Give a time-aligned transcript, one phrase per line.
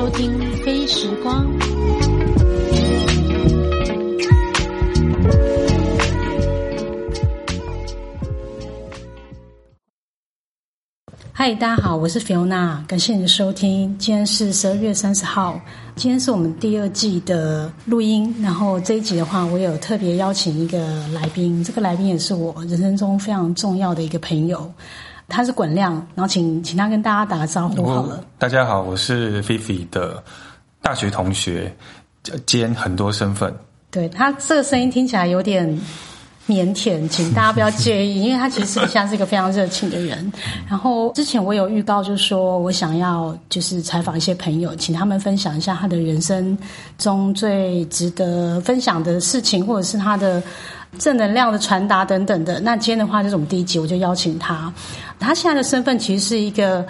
[0.00, 0.32] 收听
[0.64, 1.46] 《飞时光》。
[11.32, 13.94] 嗨，大家好，我是 Fiona，感谢你的收听。
[13.98, 15.60] 今天是十二月三十号，
[15.96, 18.34] 今天是我们第二季的录音。
[18.40, 24.72] 然后这一集的话，我有特别邀请一个来宾，这个来宾也是我人生中非常重要的一个朋友，
[25.30, 25.94] 他是滚亮。
[26.14, 28.22] 然后请请他跟大家打个招呼好了。
[28.38, 30.22] 大家好，我是 Fifi 的
[30.82, 31.74] 大学同学，
[32.44, 33.54] 兼很多身份。
[33.90, 35.80] 对他这个声音听起来有点。
[36.48, 40.32] 腼腆，请大家不要介意，因为他其实像是一个非常热情的人。
[40.68, 46.58] 然后之前我有预告，就是说我想要就是采访一些朋友，请他们分享一下他的人生
[46.98, 50.42] 中最值得分享的事情，或者是他的
[50.98, 52.60] 正能量的传达等等的。
[52.60, 54.72] 那今天的话，就是我们第一集，我就邀请他。
[55.18, 56.86] 他现在的身份其实是一个。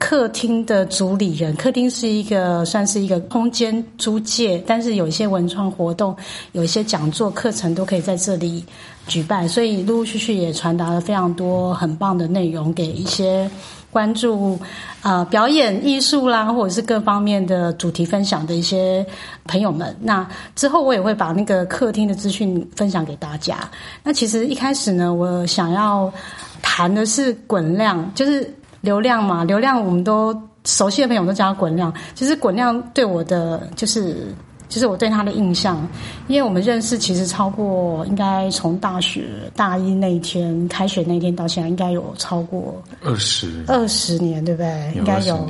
[0.00, 6.16] 客厅的主理人，客厅是一个算是一个空间租借，但是有一些文创活动，
[6.52, 8.64] 有一些讲座课程都可以在这里
[9.08, 13.50] 举办，所以陆陆续续也传达了非常多很棒的内容给一些
[13.90, 14.58] 关注
[15.02, 19.04] 呃表演艺术啦，或者是各方面的主题分享的一些
[19.44, 19.96] 朋友们。
[20.00, 23.58] 那之后我也会把那个客厅的资讯分享给大家。
[24.02, 26.12] 那其实一开始呢，我想要
[26.62, 28.52] 谈的是滚量，就是。
[28.80, 30.32] 流量嘛，流量我们都
[30.64, 31.92] 熟悉的朋友都叫他滚量。
[32.14, 34.32] 其实滚量对我的就是
[34.68, 35.86] 就是我对他的印象，
[36.26, 39.24] 因为我们认识其实超过应该从大学
[39.56, 44.92] 大一那一天开学那天到现在，应该有超过二十二十年，对不对？
[44.94, 45.48] 应该有。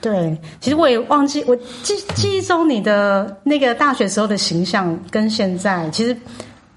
[0.00, 6.16] 对，其实我也忘记我记记忆中你的那个大学时候的形象跟现在其实。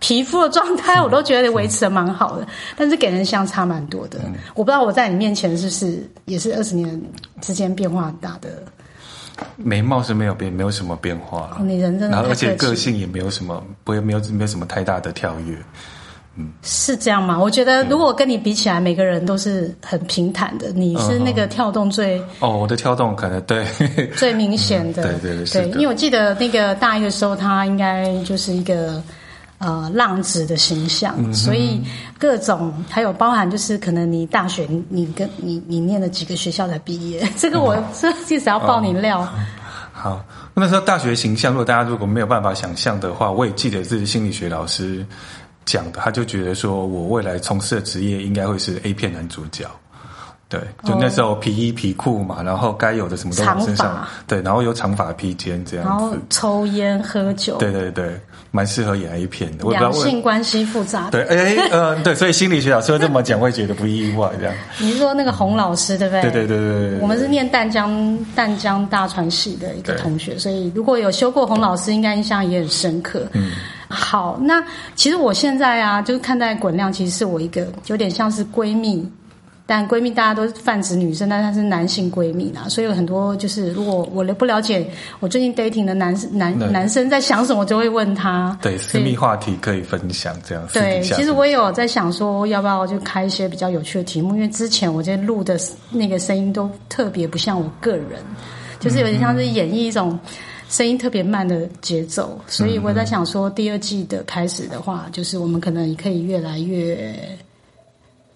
[0.02, 4.18] 皮肤的状态我都觉得维持的蛮好的，但是给人相差蛮多的。
[4.56, 7.02] 我不知道我在你面前是不是也是二十年
[7.42, 8.64] 之间变化很大的。
[9.56, 11.58] 眉毛是没有变，没有什么变化。
[11.62, 15.56] 你人真的，然后而且个性也没有什么，不会没有没有什么太大的跳跃。
[16.36, 17.38] 嗯，是这样吗？
[17.38, 20.72] 我觉得如果跟你比起来，每个人都是很平坦的。
[20.72, 23.66] 你是那个跳动最哦，我的跳动可能对
[24.16, 29.02] 最明显的，对对对，因为我记得那个大一的时候，他应该就是一个。
[29.60, 31.84] 呃，浪子的形象，所以
[32.18, 39.28] 各种还有包含，就是可能你大学你跟你你念了几个学校才毕业， 这个我这其实要爆你料。
[39.92, 45.06] 好，那时候大学形象，如果大家如果没有办法想象的话，我也记得是心理学老师
[45.66, 49.70] 讲的，他就觉得说我未来从事的职业应该会是 A 片男主角。
[50.50, 59.70] 对，就那时候皮衣皮裤嘛，然后该有的什么都在身上，对，然后有长发披肩这样子，然后抽烟喝酒，对对对，蛮适合演 A 片的。
[59.70, 64.56] 两性关系复杂，对，哎，呃，对，所以心理学老师会这么讲，会觉得不意外这样。
[64.82, 66.24] 你是说那个洪老师对不对？
[66.24, 73.28] 对对对对对，我们是念淡江淡江大传系的一个同学，所以如果有修过洪老师，应该印象也很深刻。
[73.34, 73.52] 嗯，
[73.88, 74.64] 好，那
[74.96, 79.08] 其实我现在啊，就是看待滚亮，其实是我一个有点像是闺蜜。
[79.70, 88.58] 但闺蜜大家都是泛指女生，但她是男性闺蜜啦，所以有很多就是，如果我不了解我最近 dating 的男男男生在想什么，我就会问他。
[88.64, 90.68] 对，私密话题可以分享这样。
[90.74, 95.56] 对，其实我也有在想说，要不要就开一些比较有趣的题目，因为之前我在录的
[95.92, 98.20] 那个声音都特别不像我个人，
[98.80, 100.18] 就是有点像是演绎一种
[100.68, 107.38] 声音特别慢的节奏，所以我在想说，第二季的开始的话，就是我们可能可以越来越。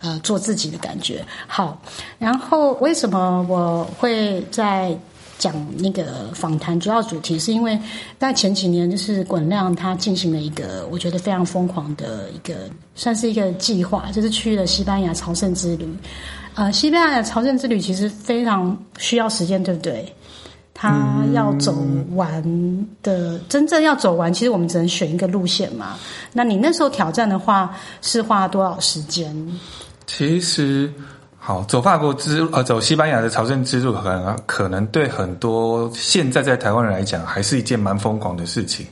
[0.04, 1.82] 呃，做自己的感觉好。
[2.20, 4.96] 然后，为什么我会在
[5.38, 7.40] 讲那个访谈主要主题？
[7.40, 7.80] 是因为
[8.20, 15.88] 在前几年，就是滚亮他进行了一个我觉得非常疯狂的一个，算是一个计划，就是去了西班牙朝圣之旅。
[16.56, 20.14] 呃，西班牙的朝圣之旅其实非常需要时间，对不对？
[20.76, 21.74] 他要走
[22.16, 25.98] 完的，真正要走完，其实我们只能选一个路线嘛。
[26.34, 29.34] 那你那时候挑战的话，是花了多少时间？
[30.06, 30.92] 其实，
[31.38, 38.86] 好走法国之呃走西班牙的朝圣之路，可能可能对很多现在在台湾人来讲，还是一件蛮疯狂的事情。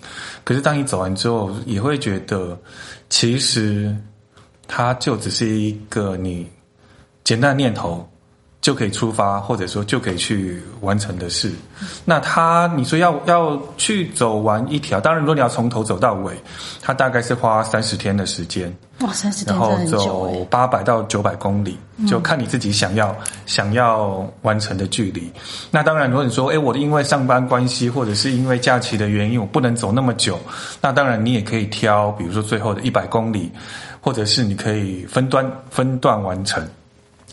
[0.43, 2.57] 可是当你走完之后，也会觉得，
[3.09, 3.95] 其实
[4.67, 6.45] 它就只是一个你
[7.23, 8.07] 简单的念头。
[8.61, 11.51] 就可以出发，或者说就可以去完成的事。
[12.05, 16.33] 那他你说要要去走完一条，当然如果你要从头走到尾，
[16.79, 18.71] 他大概是花三十天的时间。
[18.99, 21.75] 哇，三十天然后走八百到九百公里，
[22.07, 23.15] 就看你自己想要
[23.47, 25.31] 想要完成的距离。
[25.71, 30.39] 那当然，如果你说，哎，我因为上班关系，或者是因为假期的原因，我不能走那么久，
[30.79, 33.51] 那当然你也可以挑，比如说最后的一百公里，
[33.99, 36.63] 或者是你可以分段分段完成。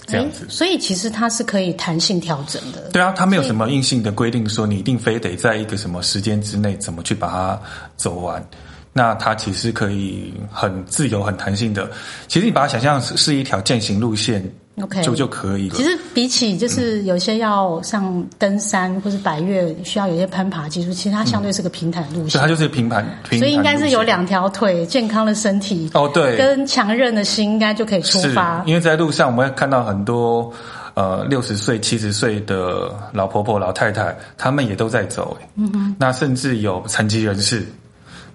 [0.09, 0.45] 这样子。
[0.49, 2.91] 所以其实它是可以弹性调整的。
[2.93, 7.61] 对啊，它没有什么硬性的规定说你一定非得在一个什么时间之内怎么去把它
[7.97, 8.45] 走完。
[8.93, 11.89] 那它其实可以很自由、很弹性的。
[12.27, 14.43] 其实你把它想象是是一条践行路线
[14.83, 15.75] ，OK，就就可以了。
[15.77, 22.41] 其实比起就是有些要上登山或是百越需要有些攀爬技术，其实它相对是个平坦路线。
[22.41, 28.63] 它就是平坦，所以应该是有两条腿、健康的身体哦，对，跟强韧的心，应该就可以出发。
[28.67, 30.53] 因为在路上我们会看到很多
[30.95, 35.37] 呃六十岁、七十岁的老婆婆、老太太，他们也都在走。
[35.57, 37.67] 嗯哼，那甚至有残疾人士。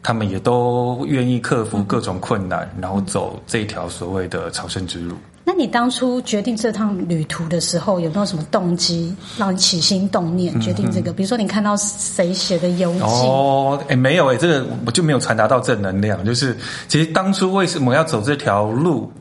[0.05, 5.15] 他们也都愿意克服各种困难，然后走这条所谓的朝圣之路。
[5.55, 11.13] 那你当初决定这趟旅途的时候，有没有什么动机让你起心动念决定这个？
[11.13, 13.01] 比如说，你看到谁写的游记？
[13.01, 16.25] 哦，哎，没有哎，这个我就没有传达到正能量。
[16.25, 16.57] 就是
[16.87, 19.13] 其实当初为什么要走这条路？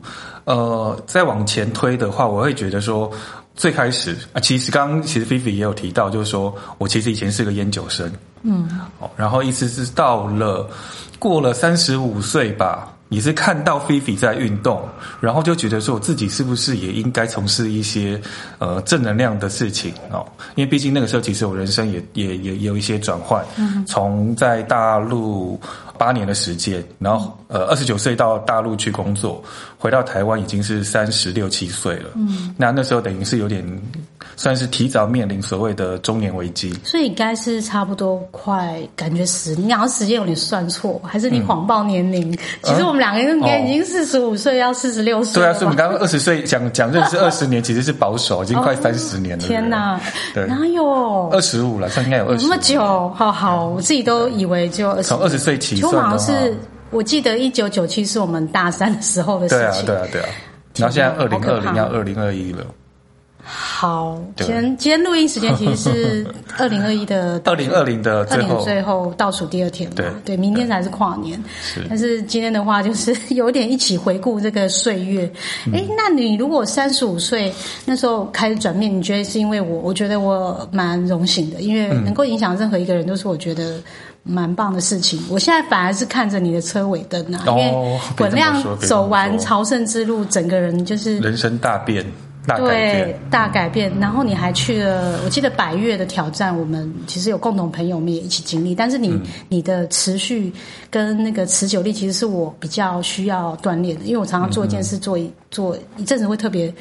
[0.45, 3.11] 呃，再往前推的话，我会觉得说，
[3.55, 8.11] 最开始啊，其实刚刚其实菲菲也有提到，就是说我其实以前是个烟酒生。
[8.41, 10.67] 嗯，哦，然后一直是到了
[11.19, 14.81] 过了三十五岁吧，也是看到菲菲在运动，
[15.19, 18.19] 然后就觉得说我自己是不是也应该从事一些
[18.57, 20.25] 呃正能量的事情哦？
[20.55, 23.45] 因为毕竟那个时候其实我人生也也也有一些转换，
[23.85, 25.59] 从在大陆
[25.97, 29.43] 八年的时间，然后呃二十九岁到大陆去工作，
[29.83, 32.11] 回到台湾已经是三十六七岁了。
[32.15, 33.61] 嗯，那那时候等于是有点。
[34.35, 42.35] 算是提早面临所谓的中年危机，所以应该是差不多快，感觉十，你好像时间有点算错，还是你谎报年龄？
[42.63, 45.39] 其实我们两个人应该已经四十五岁，要四十六岁。
[45.39, 49.43] 对啊，所以你刚刚二十岁讲讲认识二十年，其实是保守，已经 快三十年了。
[49.45, 50.01] 天哪，
[50.47, 51.87] 哪有二十五了？
[51.89, 52.47] 算应该有二十。
[52.47, 54.99] 那么久，好好，我自己都以为就。
[55.03, 56.57] 从二十岁起算好像是，
[56.93, 59.85] 我记得一九九七是我们大三的时候的事情。
[59.85, 60.29] 对啊，对啊，对啊。
[60.77, 62.65] 然后现在二零二零要二零二一了。
[63.45, 71.37] 好，今天今天录音时间其实是 二零二一的 二零二零的二零最后倒数第二天嘛，对，明天才是跨年。
[71.89, 75.29] 但是今天的话，就是有点一起回顾这个岁月。
[75.73, 77.53] 哎，那你如果三十五岁
[77.83, 79.79] 那时候开始转变，你觉得是因为我？
[79.79, 83.77] 我觉得我蛮荣幸的，因为能够影响任何一个人，都是我觉得
[84.23, 85.21] 蛮棒的事情。
[85.29, 92.05] 我现在反而是看着你的车尾灯啊，因为滚亮走完朝圣之路，整个人就是人生大变。
[92.57, 93.89] 对，大改变。
[94.01, 98.75] 然后你还去了，我记得百越的挑战，我们其实有共同朋友，我们也一起经历。
[98.75, 99.17] 但是你
[99.47, 100.51] 你的持续
[100.89, 106.73] 跟那个持久力，其实是我比较需要锻炼的，因为我常常做一件事，做一做一阵子会特别。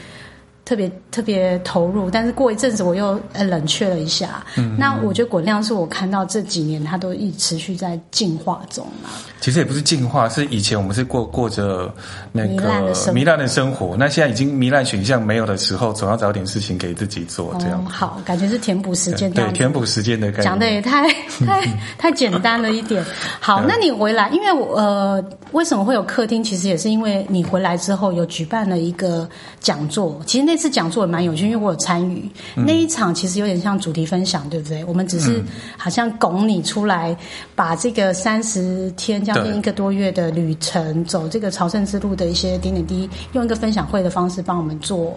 [0.73, 4.43] 特别特别投入，但是过一阵子我又呃冷却了一下。
[4.57, 9.11] 嗯，那我觉得滚量是我看到这几年它都一持续在进化中嘛。
[9.39, 11.93] 其实也不是进化，是以前我们是过过着
[12.31, 17.55] 那个糜烂的生活，那现在已经糜烂选项没有的时候，总要找点事情给自己做。
[17.61, 19.31] 这样好，感觉是填补时间。
[19.31, 20.45] 对，填补时间的感觉。
[20.45, 21.07] 讲的也太
[21.45, 21.61] 太
[21.99, 23.05] 太简单了一点。
[23.41, 26.43] 好，那你回来，因为我呃，为什么会有客厅？
[26.43, 29.29] 其实也是因为你回来之后有举办了一个
[29.61, 30.19] 讲座。
[30.25, 30.62] 其实那。
[30.69, 34.85] 讲座也蛮有趣，因为我有参与那一场，其实有点像主题分享，对不对？
[34.85, 35.43] 我们只是
[35.77, 37.17] 好像拱你出来，
[37.55, 45.15] 把这个三十天将近一个多月的旅程，走这个朝圣之路的一些点点滴滴，用一个分享会的方式帮我们做。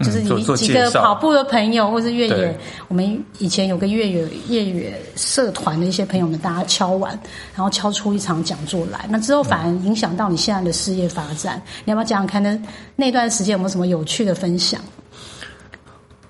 [0.00, 2.58] 就是你几个跑步的朋友，或是越野，
[2.88, 7.18] 我们以前有个越野越野社团的一些朋友们，大家敲完，
[7.54, 9.06] 然后敲出一场讲座来。
[9.08, 11.62] 那之后反而影响到你现在的事业发展。
[11.84, 12.42] 你要不要讲讲看？
[12.42, 12.60] 那
[12.96, 14.80] 那段时间有没有什么有趣的分享？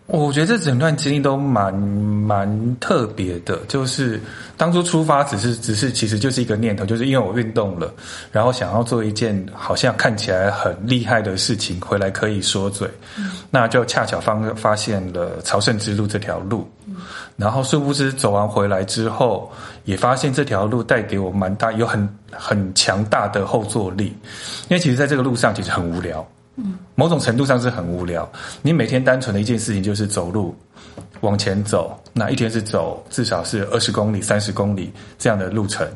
[0.07, 4.21] 我觉得这整段经历都蛮蛮特别的，就是
[4.55, 7.91] 当初出发只是只是其实就是一个念头，就是因为我运动了，
[8.31, 12.87] 然后想要做一件好像看起来很厉害的事情，回来可以说嘴，
[13.51, 16.69] 那就恰巧发发现了朝圣之路这条路，
[17.37, 19.51] 然后殊不知走完回来之后，
[19.87, 24.15] 也发现这条路带给我蛮大有很很强大的后坐力，
[24.69, 26.27] 因为其实在这个路上其实很无聊。
[26.57, 28.31] 嗯，某种程度上是很无聊。
[28.63, 30.55] 你每天单纯的一件事情就是走路
[31.21, 35.87] 往前走，那一天是走至少是二十公里、三十公里这样的路程。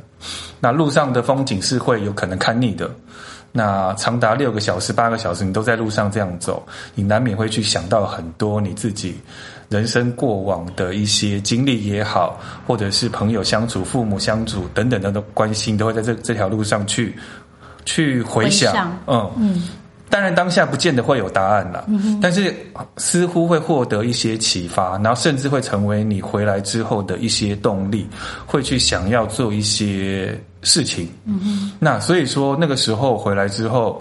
[0.59, 2.91] 那路上的风景是会有可能看腻的。
[3.53, 9.17] 那长达六个小时、八个小时，你都在路上这样走，你难免会去想到很多你自己
[9.69, 17.17] 人生过往的一些经历也好，或者是朋友相处、父母相处等等的关心，都会在这这条路上去
[17.85, 18.93] 去回想。
[19.07, 19.63] 嗯嗯。
[20.11, 21.85] 当然，当下不见得会有答案啦，
[22.21, 22.55] 但是
[22.97, 28.07] 似乎会获得一些启发，然后甚至会成为你回来之后的一些动力，
[28.47, 31.09] 会去想要做一些事情。
[31.27, 34.01] 嗯那所以说，那个时候回来之后，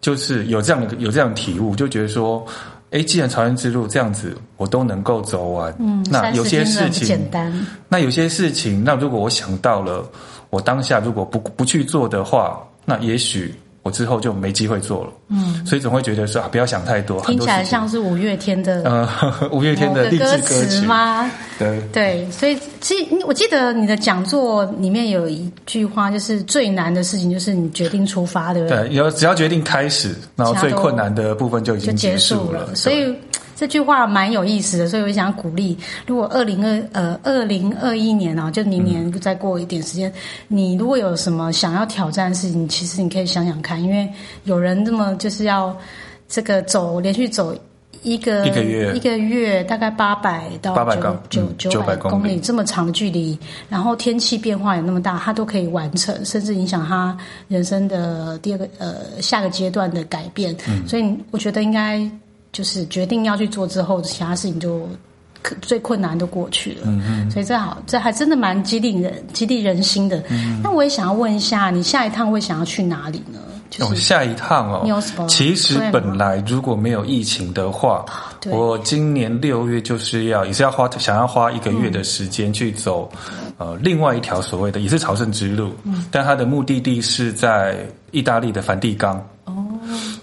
[0.00, 2.44] 就是有这样的有这样体悟，就觉得说，
[2.90, 7.52] 哎，既然朝圣之路这样子，我都能够走完，嗯，那有些事情简单，
[7.88, 10.02] 那有些事情，那如果我想到了，
[10.48, 13.54] 我当下如果不不去做的话，那也许。
[13.82, 17.20] 我之后就没机会做了，嗯，所以总会觉得说啊，不要想太多。
[17.22, 21.28] 听起来像是五月天的，呃，五月天的励志歌词吗？
[21.58, 28.88] 对对，所以其实我记得你的讲座里面有一句话，就是最难的事情就是你决定出发，对不对？
[28.88, 33.12] 对，有只要决定开始，然后最困难的部分就已经结束了，所以。
[33.62, 40.12] 这句话蛮有意思的，所以我想鼓励，如果二零二呃二零二一年啊，就明年再过一点时间，
[40.48, 45.76] 你如果有什么想要挑战的事情，其实你可以想想看，因为有人这么就是要
[46.28, 47.56] 这个走连续走
[48.02, 50.74] 一个一个月一个月，大概八百到
[51.30, 53.38] 九九九百公里这么长的距离，
[53.68, 57.16] 然后天气变化也那么大，他都可以完成，甚至影响他
[57.46, 60.52] 人生的第二个呃下个阶段的改变。
[60.84, 62.10] 所以我觉得应该。
[62.52, 64.88] 就是决定要去做之后，其他事情就
[65.60, 66.82] 最困难都过去了。
[66.84, 70.22] 嗯嗯，所以这好，这还真的蛮激励人、激励人心的。
[70.30, 73.38] 嗯那我也想要问一下，你下一趟会想要去哪里呢？
[73.80, 78.04] 哦，下一趟哦，其实本来如果没有疫情的话，
[78.50, 83.10] 我今年六月就是要也是要花想要花一个月的时间去走
[83.56, 87.74] 呃另外一条所谓的也是朝圣之路，嗯但它的目的地是在
[88.10, 89.16] 意大利的梵蒂冈。
[89.46, 89.64] 哦。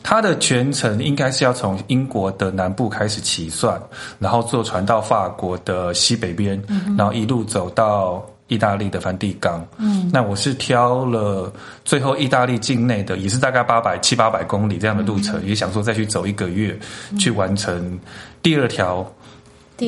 [0.01, 3.81] 它的全程应该是要从英国的南部开始起算，
[4.19, 6.61] 然后坐船到法国的西北边，
[6.97, 9.65] 然后一路走到意大利的梵蒂冈。
[9.77, 11.51] 嗯，那我是挑了
[11.85, 16.77] 最后意大利境内的，也是大概八百七八百公里这样的路程，也想说再去走一个月，
[17.19, 17.99] 去完成
[18.41, 19.05] 第二条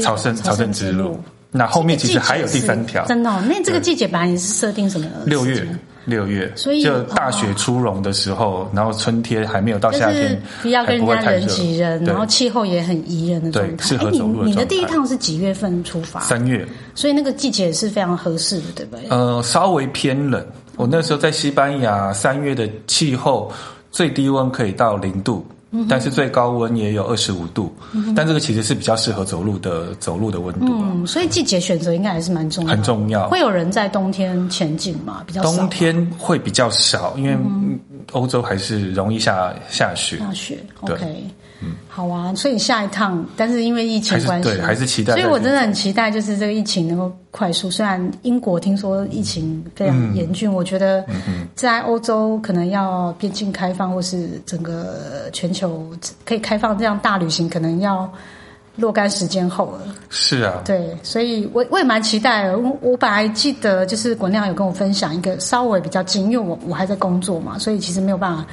[0.02, 1.20] 朝圣朝圣之路。
[1.54, 3.42] 那后面其实还有第三条，真的？
[3.42, 5.08] 那这个季节本来你是设定什么？
[5.26, 5.68] 六月。
[6.06, 13.86] 六月，所以就大雪初融的时候，然后春天还没有到夏天，不要跟人家人挤人，然后气候也很宜人的状态。
[13.88, 16.20] 适合走路的你的第一趟是几月份出发？
[16.22, 19.06] 三月，所以那个季节是非常合适的，对不对？
[19.10, 20.46] 呃，稍微偏冷。
[20.78, 23.52] 我那时候在西班牙，三月的气候
[23.92, 25.46] 最低温可以到零度。
[25.88, 27.74] 但是最高温也有二十五度，
[28.16, 33.30] 但这个其实是比较适合走路的走路的温度嗯，所以季节选择应该还是蛮重要，很重要。
[33.30, 35.24] 会有人在冬天前进吗？
[35.26, 37.38] 比较冬天会比较少，因为
[38.12, 40.18] 欧洲还是容易下下雪。
[40.18, 41.26] 下雪，OK。
[41.64, 45.14] 嗯，好啊，所以下一趟，但是因为疫情关系，对，还是期待。
[45.14, 47.70] 所以我真的很期待，就是这个疫情能够快速。
[47.70, 51.06] 虽然英国听说疫情非常严峻，我觉得
[51.54, 55.88] 在欧洲可能要边境开放，或是整个全球
[56.26, 58.12] 可以开放这样大旅行，可能要
[58.76, 59.82] 若干时间后了。
[60.10, 62.56] 是啊，对，所以我我也蛮期待。
[62.56, 68.46] 我我本来记得就是国亮有跟我分享一个稍微比较近，因为我我还在工作嘛，所以其实没有办法。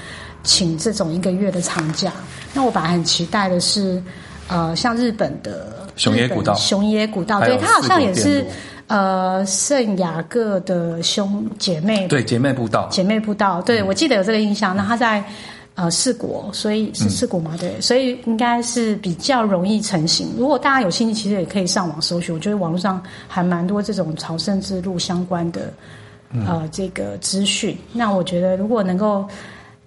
[0.44, 2.12] 请这种一个月的长假，
[2.54, 4.02] 那我本来很期待的是，
[4.46, 8.46] 呃，像日本的熊野古道，熊野古道，对，它好像也是
[8.86, 14.74] 呃圣雅各的兄姐妹，对，姐妹步道，姐妹步道，对我记得有这个印象。
[14.74, 15.22] 那它在
[15.74, 20.28] 呃四国，所以是四国嘛，对，所以应该是比较容易成型。
[20.38, 25.72] 如果大家有兴趣，其实也可以上网搜寻，我觉得网络上还蛮多这种朝圣之路相关的
[26.46, 27.76] 呃这个资讯。
[27.92, 29.28] 那我觉得如果能够。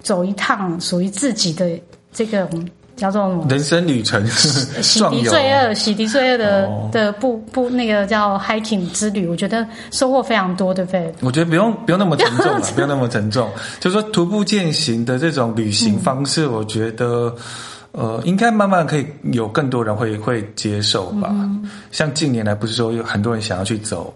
[0.02, 1.70] 走一趟属于自己的
[2.14, 2.48] 这个
[2.96, 3.46] 叫做？
[3.50, 11.12] 人生旅程，洗涤罪恶、洗涤罪恶的的不不那个叫 hiking 之旅，我觉得收获非常多，对不对？
[11.22, 13.50] 我觉得不用不用那么沉重了， 不用那么沉重。
[13.80, 17.34] 就是说徒步践行的这种旅行方式，我觉得
[17.94, 21.34] 呃，应该慢慢可以有更多人会会接受吧。
[21.92, 24.14] 像近年来不是说有很多人想要去走。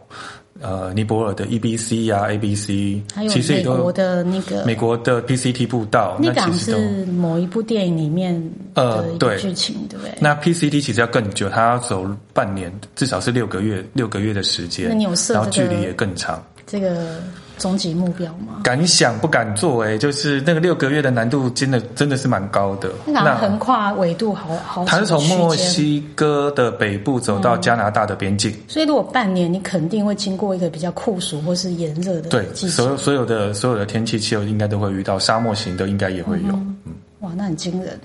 [0.61, 8.41] 呃，尼泊尔的 E B C 呀，A B C，还有美国的那个美国的 P C T 步道，那其实是某一部电影里面
[8.73, 10.13] 呃对剧情，对不对？
[10.21, 14.87] 那 P C T 其实要更久，它要走半年，至少是六个月，六个月的时间。
[14.87, 16.41] 那你有设然后距离也更长。
[16.65, 17.21] 这个。
[17.57, 18.61] 终极目标吗？
[18.63, 22.91] 敢想不敢做，哎，就是那个六个月的难度，真的真的是蛮高的。
[23.05, 28.53] 那横跨纬度好好，它是从墨西哥的北部走到加拿大的边境。
[28.67, 36.53] 所以如果半年，你肯定会经过一个比较酷暑或是炎热的对，所有所有的所有的天气气候应该都会遇到，沙漠型的应该也会有。
[36.53, 36.77] 嗯，
[37.21, 37.99] 哇，那很惊人。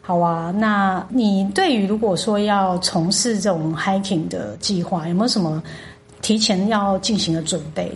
[0.00, 5.62] 好啊，那你对于如果说要从事这种 hiking 的计划，有没有什么
[6.20, 7.92] 提前要进行的准备？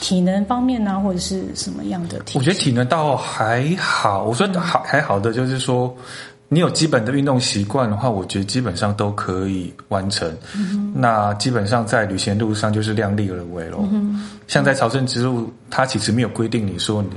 [0.00, 2.20] 体能方面呢，或者是什么样的？
[2.34, 4.24] 我觉得体能倒还好。
[4.24, 5.94] 我说好还好的，就是说，
[6.48, 10.34] 你有基本的运动习惯的话，我觉得基本上都可以完成。
[10.94, 13.86] 那基本上在旅行路上就是量力而为咯。
[14.46, 17.10] 像在朝圣之路，它其实没有规定你说你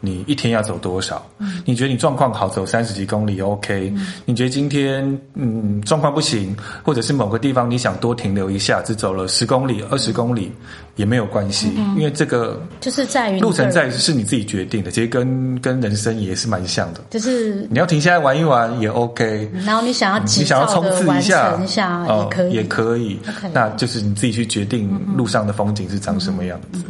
[0.00, 1.24] 你一天要走多少。
[1.64, 3.90] 你觉得你状况好，走三十几公里 OK。
[4.26, 10.52] 你觉得今天嗯状况不行，或者是某个地方你想多停留一下，只走了十公里、二十公里
[10.96, 17.00] 也没有关系，因为这个就是在于路程在是你自己决定的，其实跟跟人生也是蛮像的。
[17.08, 23.18] 就是你要停下来玩一玩也 OK，然后你想要你想要冲刺一下成一下呃也可以，也可以。
[23.52, 26.84] 那就是你自己去决定路上的风景是长什么样子。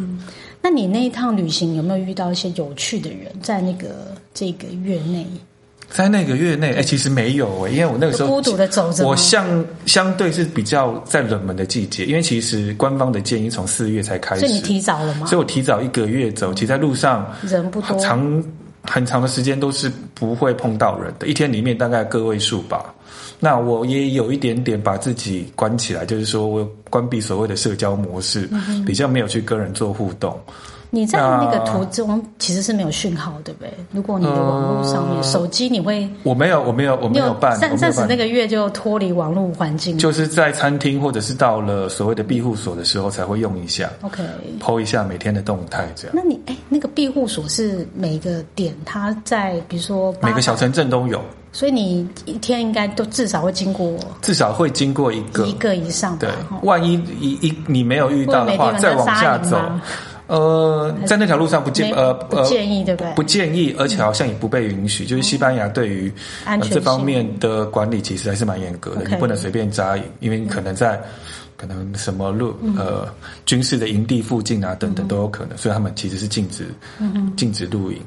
[0.61, 3.88] 那你那一趟旅行有没有遇到一些有趣的人，在那个
[4.33, 5.26] 这个月内？
[5.91, 15.26] 在那个月内，哎、其实没有哎、因为我那个时候孤独的走着我相相对是比较在冷门的季节，因为其实官方的建议从四月才开始，所以你提早了吗？
[15.26, 18.43] 所以我提早一个月走，其实在路上人不多，长
[18.85, 22.95] 很长的时间都是不会碰到人的，一天里面大概个位数吧。
[23.41, 30.38] 那我也有一点点把自己关起来，就是说我关闭所谓的社交模式，嗯比较没有去跟人做互动。
[30.95, 33.71] 你在那个途中其实是没有讯号，对不对？
[33.91, 44.23] 如果你的网络上面、呃手机，你会我没有，我没有，我没有办，我暂暂时那个月就脱离网络环境，就是在餐厅或者是到了所谓的庇护所的时候才会用一下 OK。
[44.61, 46.15] ，PO 一下每天的动态，这样。
[46.17, 51.21] 那你哎，那个庇护所是每个点它在，比如说，每个小城镇都有，
[51.53, 55.53] 所以你一天应该都至少会经过至少会经过一个一。
[55.55, 56.31] 个以上吧对，
[56.63, 59.81] 万一一一你没有遇到的话，再往下走吗，
[60.26, 65.04] 呃，在那条路上不建呃不呃建议对不对不建议，而且好像也不被允许。
[65.04, 66.12] 就是西班牙对于
[66.45, 70.99] 安全呃这方面的管理其实还是蛮严格的，你不能随便扎营，因为你可能在
[71.57, 73.07] 可能什么路嗯呃
[73.45, 76.66] 军事的营地附近啊等等都有可能，所以他们其实是禁止
[76.99, 78.00] 嗯禁止露营。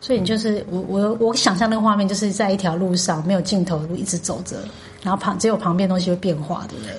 [0.00, 4.58] 所以你就是我我我想象那个画面，就是在一条路上没有尽头的路一直走着，
[5.02, 6.94] 然后旁只有旁边东西会变化，对不对？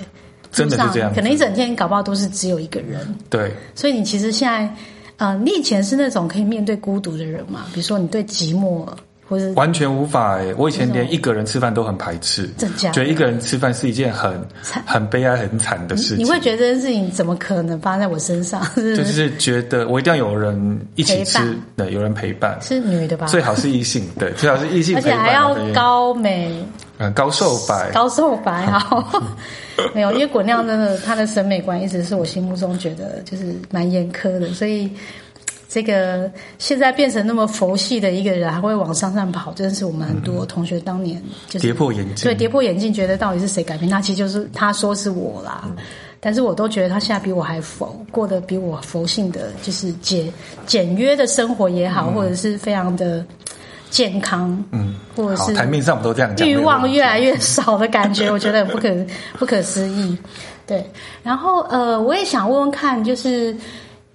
[0.55, 4.73] 真的是这样可能一整天搞不好都是只有一个人，对，所以你其实现在，
[5.17, 7.65] 呃，你以前是那种可以面对孤独的人嘛？
[7.73, 8.87] 比如说你对寂寞，
[9.27, 10.37] 或者完全无法。
[10.37, 12.47] 哎、我以前连一个人吃饭都很排斥，
[12.77, 14.39] 觉得一个人吃饭是一件很
[14.85, 16.19] 很悲哀、很惨的事情。
[16.19, 18.63] 你会觉得这件事情怎么可能发生在我身上？
[18.75, 21.39] 是 就是觉得我一定要有人一起吃，
[21.75, 23.25] 对，有人陪伴，是女的吧？
[23.25, 26.63] 最好是异性，对，最好是异性 陪伴，而且还要高美、
[26.97, 29.21] 嗯高瘦白，高瘦白 好。
[29.93, 34.89] 没有，因为滚亮真的他的审美观一直是我心目中觉得就是蛮严苛的，所以
[35.67, 43.99] 这个现在变成那么佛系的一个人，还会往上上跑，真的是我们很多同学当年就是跌破眼镜，对，跌破眼镜，觉得到底是谁改变他？
[43.99, 45.69] 其实就是他说是我啦，
[46.21, 50.31] 但是我都觉得他现在比我还佛，过得比我佛性的，就是简
[50.65, 53.25] 简约的生活也好，或者是非常的
[53.95, 58.93] 健康，嗯，或者是台面上我们都这样讲，欲望越来越少的感觉， 我觉得很不可
[59.39, 60.17] 不可思议。
[60.67, 60.85] 对，
[61.23, 63.55] 然后呃，我也想问问看，就是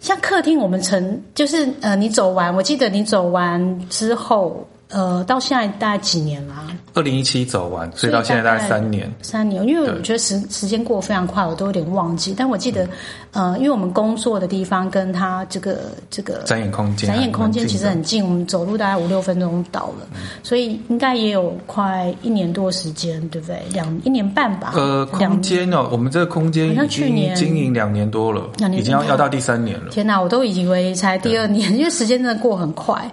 [0.00, 9.08] 像客厅，我们曾就是呃，你走完，我记得你走完之后，呃，到现在大概几年啦、二零一七走完，所以到现在大概三年。
[9.22, 12.34] 三年，因为我觉得时时间过得非常快，我都有点忘记。
[12.36, 12.88] 但我记得，
[13.32, 20.06] 呃，因为我们工作的地方跟他这个这个展演空间展演空间其实很近，我们走路大概五六分钟到了，
[20.42, 23.62] 所以应该也有快一年多时间，对不对？
[23.72, 24.72] 两一年半吧。
[24.74, 29.90] 呃，空间哦，我们这个空间好像已经去年经营两年多了，两年已经要要到第三年了。
[29.90, 33.08] 天哪，我都以为才第二年，因为时间真的过很快。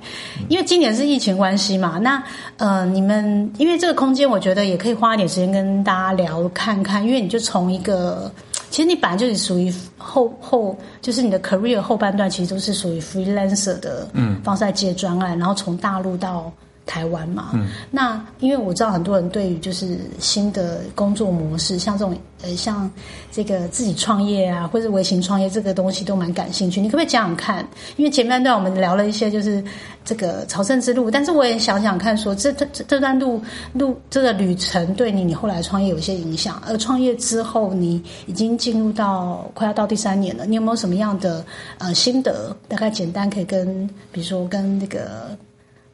[0.50, 2.24] 因为今年是疫情关系嘛，那
[2.58, 8.32] 呃，你们因为这个空间，我觉得也可以花一点时间跟大家聊看看，因为你就从一个，
[8.70, 16.54] 其实你本来就是属于后后，就是你的 career 后半段，其实都是属于 freelancer 的嗯方式在接专案，然后从大陆到。
[16.88, 22.90] 台湾嘛，嗯，那因为我知道很多人对于就是新的工作模式，像这种呃，像
[23.32, 26.80] 这个自己创业啊，或者微型创业这个东西都蛮感兴趣。
[26.80, 27.68] 你可不可以讲讲看？
[27.98, 29.64] 因为前半段我们聊了一些就是
[30.06, 33.42] 这个朝圣之路，但是我也想想看说，这这这这段路
[33.74, 36.62] 路这个旅程对你你后来创业有一些影响。
[36.66, 41.46] 而创业之后，你已经进入到快要到第三年了，你有没有什么样的
[41.80, 42.56] 呃心得？
[42.70, 45.38] 大概简单可以跟比如说跟那个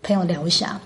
[0.03, 0.79] 朋友聊一下。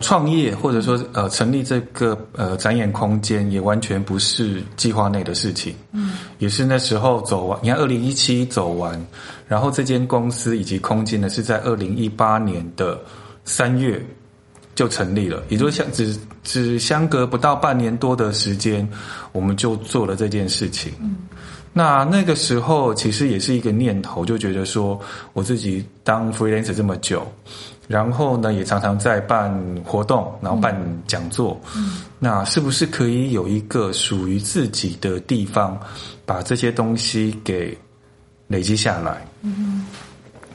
[0.00, 5.72] 创业或者说呃成立这个呃展演空间，也完全不是计划内的事情。
[5.92, 7.58] 嗯，也是那时候走完。
[7.62, 9.00] 你看，二零一七走完，
[9.46, 13.00] 然后这间公司以及空间呢，是在二零一八年的
[13.44, 14.04] 三月
[14.74, 18.86] 就成立了，也就是相只只相隔不到半年多的时间，
[19.30, 20.92] 我们就做了这件事情。
[21.00, 21.16] 嗯。
[21.76, 25.00] 那那个时候其实也是一个念头，就觉得说
[25.32, 27.26] 我自己当 freelancer 这么久，
[27.86, 29.52] 然后呢，也常常在办
[29.84, 30.74] 活动，然后办
[31.06, 31.60] 讲座。
[31.76, 35.78] 嗯，那是不是可以有一个属于自己的地方，
[36.24, 37.76] 把这些东西给
[38.46, 39.26] 累积下来？
[39.42, 39.86] 嗯。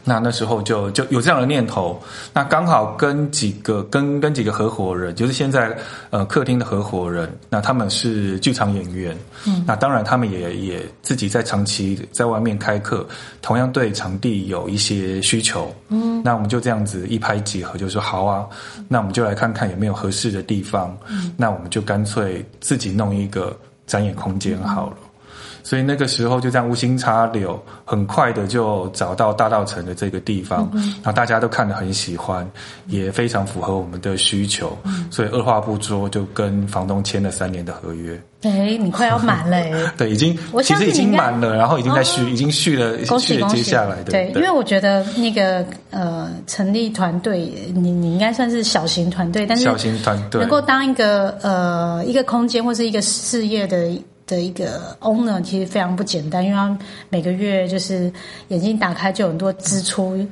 [0.03, 2.01] 那那时候就就有这样的念头，
[2.33, 5.77] 那刚好跟几个跟跟几个合伙人，就是现在
[6.09, 13.07] 呃客厅的合伙人，那他们是剧场演员，嗯，那当然他们也也自己在长期在外面开课，
[13.41, 18.45] 同样对场地有一些需求，嗯，那我们就这样子一拍即合，就说好啊，
[18.88, 24.97] 那我们就来看看有没有合适的地方，嗯，那我们就干脆自己弄一个展演空间好了。
[25.63, 32.49] 所以那个时候就这样无心插柳，很快的就找到大道城的这个地方，然后大家都看得很喜欢，
[32.88, 34.78] 也非常符合我们的需求，
[35.12, 38.19] 所以二话不说就跟房东签了三年的合约。
[38.41, 39.93] 哎，你快要满了 哎！
[39.97, 44.12] 对，已经其实已经满了，然后已经在续，已经续了，续了接下来的。
[44.12, 47.39] 对，因为我觉得那个呃，成立团队，
[47.75, 53.91] 你你应该算是小型团队，但是小型团队能够当一个呃一个空间或是一个事业的。
[54.29, 56.77] 的一个 owner 其实非常不简单，因为他
[57.09, 58.09] 每个月就是
[58.47, 60.25] 眼睛打开就有很多支出。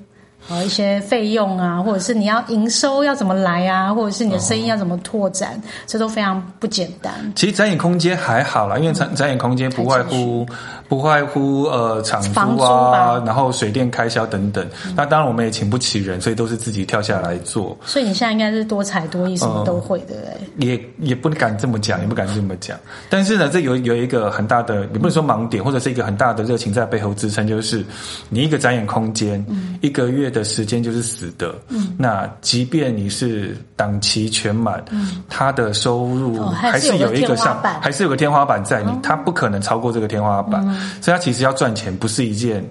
[0.50, 7.14] 呃，一些费用啊，或者是你要营收要怎么来啊，或者是你的生意要怎么拓展，这都非常不简单。
[7.36, 10.48] 其实展演空间还好啦，因为展展演空间不外乎
[10.88, 14.66] 不外乎呃房租啊，然后水电开销等等。
[14.96, 17.78] 那当然我们也请不起人，所以都是自己跳下来做。
[17.84, 20.38] 所以你现在应该是多才多艺，什么都会的哎。
[20.60, 22.78] 也也不敢这么讲，也不敢这么讲。
[23.10, 27.84] 但是呢，这有有一个很大的，也不能说盲点，或者是一个很大的热情在背后支撑，就是
[28.30, 29.44] 你一个展演空间，
[29.82, 30.28] 一个月。
[30.28, 40.62] 的时间就是死的，嗯，那即便你是档期全满，嗯，他的收入还是有一个上，还是有个天花板在你，他不可能超过这个天花板，
[41.02, 42.64] 所以他其实要赚钱不是一件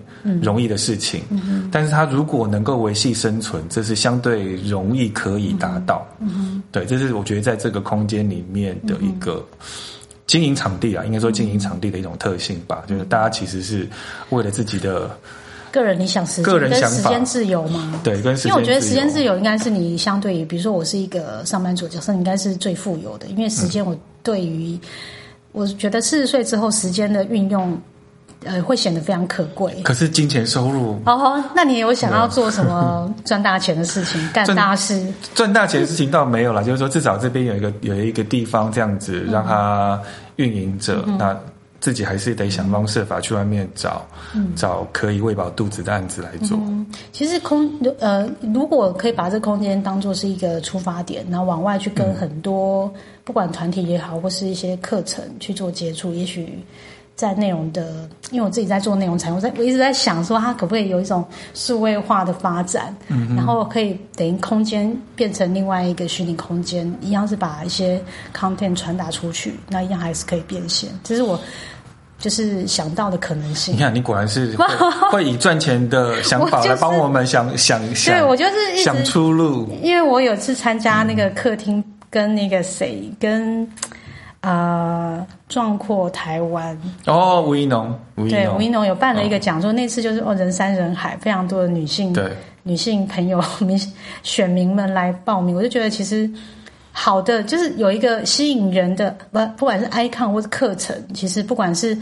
[0.43, 9.45] 容易的事情，嗯，但是他如果能够维系生存，这是相对容易可以达到，嗯，对，这是我觉得在这个空间里面的一个
[10.27, 13.89] 经营场地啊，应该说经营场地的一种特性吧，就是大家其实是
[14.31, 15.11] 为了自己的。
[15.73, 18.01] 个人理想时间跟时间自由吗？
[18.03, 24.79] 对，跟因为我觉得时间自由应该是你相对于，比如说我是一个上班族角色，应该是最富有的，因为时间我对于
[25.53, 27.79] 我觉得四十岁之后时间的运用，
[28.47, 29.75] 呃，会显得非常可贵。
[29.83, 35.07] 可是金钱收入哦，那你有想要做什么 赚大钱的事情，干大事？
[35.35, 40.01] 赚大钱的事情倒没有了，就是说至少这边有一个有一个地方这样子让它
[40.37, 41.37] 运营着那。
[41.79, 44.05] 自己还是得想方设法去外面找，
[44.57, 46.59] 找可以喂饱肚子的案子来做。
[47.13, 52.93] 其实空呃，如果可以把这空间当做是一个出发点，然后往外去跟很多
[53.25, 56.59] 不管团体也好，或是一些课程去做接触，也许
[57.17, 61.25] 在内容的，因为我自己在做内容产业，我在我一直在想说，它可不可以有一种
[61.55, 62.95] 数位化的发展，
[63.35, 68.01] 然后可以等于空间变成另外一个虚拟空间，一样是把一些
[68.33, 70.91] content 传达出去，那一样还是可以变现。
[71.03, 71.41] 这是我。
[72.19, 73.75] 就是想到的可能性。
[73.75, 74.57] 你看，你果然是
[75.13, 78.15] 会以赚钱的想法来帮我们想想想。
[78.15, 79.69] 对我就是想出路。
[79.83, 83.69] 因为我有次参加那个客厅，跟那个谁，跟
[84.51, 87.93] 啊壮阔台湾哦，吴一农，
[88.29, 92.31] 对吴一农有办了一个讲座，那次就是哦人山人海，非常多的女性对
[92.63, 93.81] 女性朋友民
[94.23, 96.31] 选民们来报名，我就觉得其实。
[96.99, 101.95] 好的，就是有一个吸引人的，不不管是 icon 或是课程，其实不管是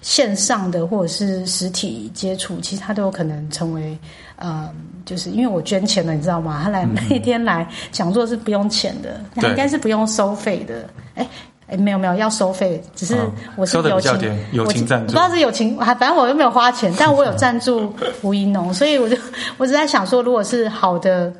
[0.00, 3.98] 线上的或者是实体接触，其实它都有可能成为，
[4.36, 4.66] 嗯，
[5.04, 6.62] 就是因为我捐钱了，你知道吗？
[6.64, 10.88] 他来那 天来讲座是不用钱的，应该是不用收费的。
[11.16, 11.28] 哎
[11.68, 13.16] 哎，没有没有要收费，只是
[13.56, 19.16] 我是友情友情赞助，不知道是友情，还反正我又没有花钱，但我有赞助 吴一农，所以我就
[19.56, 21.32] 我只在想说，如果是好的。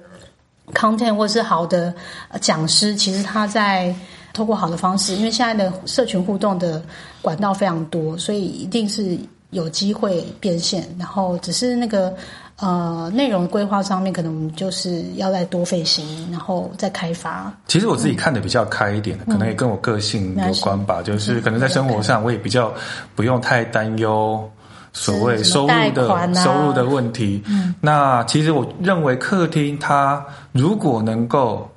[0.75, 1.95] content 或是好的
[2.43, 3.95] 讲师，其实他在
[4.35, 6.83] 透过好的方式，因为现在的社群互动的
[7.23, 10.87] 管道非常多，所以一定是有机会变现。
[10.99, 12.15] 然后只是那个
[12.61, 17.53] 呃内容规划上面，可能我们就是要再多费心，然后再开发。
[17.67, 21.03] 其实我自己看的比较开一点，可能也跟我个性有关吧。
[21.03, 22.73] 就是可能在生活上，我也比较
[23.15, 24.49] 不用太担忧。
[24.91, 27.45] 所谓收入的收入的问题，
[27.81, 31.71] 那其实我认为客厅它如果能够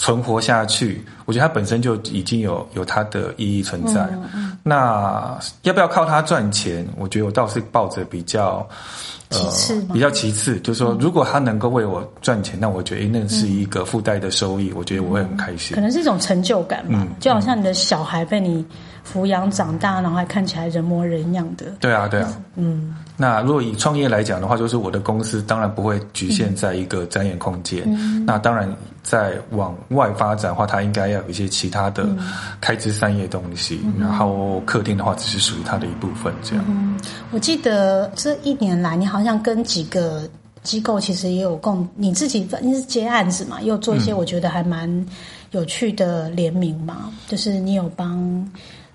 [0.00, 4.08] 存活下去，我觉得它本身就已经有有它的意义存在。
[4.62, 6.86] 那要不要靠它赚钱？
[6.96, 8.66] 我觉得我倒是抱着比较。
[9.32, 15.72] 其次，比较其次，就是说，如果它能够为我赚钱，那我觉得那是一个附带的收益，我觉得我会很开心。
[15.72, 18.66] 可能是一种成就感吧，就好像你的小孩被你
[19.06, 21.66] 抚养长大，然后还看起来人模人样的。
[21.78, 22.92] 对啊，对啊，嗯。
[23.20, 27.84] 那如果以创业来讲的话，就是我的公司当然不会局限在一个展演空间。
[28.24, 32.08] 那当然，在往外发展的话，它应该要有一些其他的
[32.62, 33.78] 开枝散叶东西。
[33.98, 36.32] 然后客厅的话，只是属于它的一部分。
[36.42, 36.98] 这样。
[37.30, 40.26] 我记得这一年来，你好像跟几个
[40.62, 45.06] 机构其实也有共，你自己你是接案子嘛，又做一些我觉得还蛮
[45.50, 47.12] 有趣的联名嘛。
[47.28, 48.50] 就是你有帮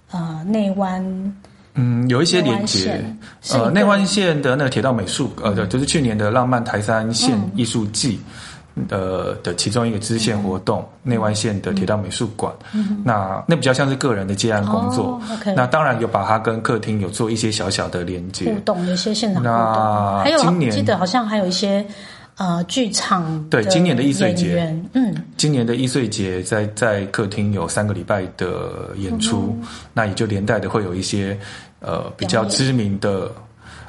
[0.09, 1.35] 呃内湾。
[1.75, 3.03] 嗯，有一些连接，
[3.51, 8.19] 呃，内湾线的那个铁道美术，呃，对，就是去年的浪漫台山线艺术季，
[8.89, 13.01] 呃的其中一个支线活动，内湾线的铁道美术馆，嗯。
[13.03, 15.21] 那那比较像是个人的接案工作，
[15.55, 18.45] 那当然有把它跟客厅有做一些小小的连接。
[18.45, 21.85] 互动，有些现场互动，还有今年记得好像还有一些。
[22.38, 29.58] 呃，剧场对今年的易碎节，嗯，今年的易碎节在在客厅有三个礼拜的演出，
[29.93, 31.38] 那也就连带的会有一些
[31.80, 33.32] 呃比较知名的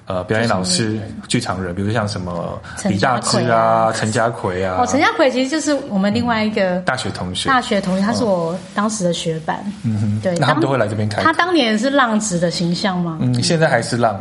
[0.06, 2.56] 呃表演老师、剧场人，比如像什么
[2.88, 4.76] 李大芝啊、陈家奎啊。
[4.80, 9.60] 哦，陈家奎其实就是我们另外一个大学同学，大学同学，他是我当时的学伴。
[9.82, 11.24] 嗯哼，对，他们都会来这边看。
[11.24, 13.18] 他当年是浪子的形象吗？
[13.20, 14.16] 嗯，现在还是浪。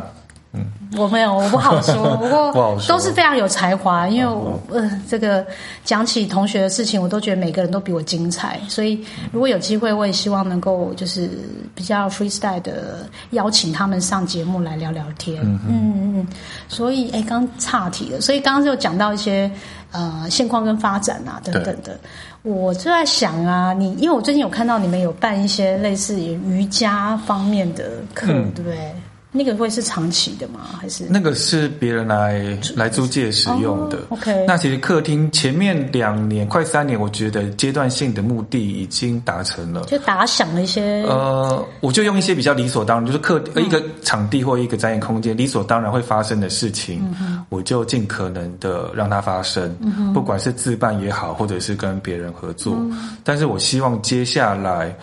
[0.96, 2.16] 我没有，我不好说。
[2.16, 5.44] 不过都是非常有才华，因为我呃，这个
[5.84, 8.60] 讲起同学的事情，我都觉得每个人都比我精彩。
[8.68, 11.28] 所以如果有机会，我也希望能够就是
[11.74, 15.40] 比较 freestyle 的邀请他们上节目来聊聊天。
[15.42, 16.26] 嗯嗯嗯。
[16.68, 18.20] 所以哎，刚岔题了。
[18.20, 19.50] 所以刚刚就讲到一些
[19.92, 21.98] 呃现况跟发展啊等等的。
[22.42, 28.94] 我就在想啊，你因为我最近有看到你们有办一些类似于瑜伽方面的课，对不对？
[29.36, 30.60] 那个会是长期的吗？
[30.80, 34.44] 还是那个是别人来来租借使用的？OK。
[34.46, 41.04] 那其实客厅前面两年快三年，我觉得阶段性的目的已经达成了，就打响了一些。
[41.04, 47.02] 呃，我就用一些比较理所当然，就是客一个场地或一个展演空间理所当然会发生的事情，
[47.50, 49.70] 我就尽可能的让它发生，
[50.14, 52.76] 不管是自办也好，或者是跟别人合作。
[53.22, 54.96] 但是我希望接下来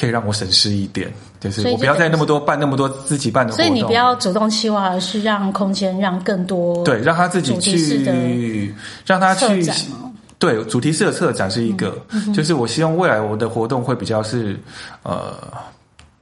[0.00, 1.12] 可以让我省事一点。
[1.38, 8.74] 就是我不要再那么多办那么多自己办的活动，所以你不要主动期望，而是让空间让更多对，让他自己去，
[9.06, 9.66] 让他去
[10.38, 11.96] 对主题式的策展是一个，
[12.34, 14.58] 就是我希望未来我的活动会比较是
[15.02, 15.34] 呃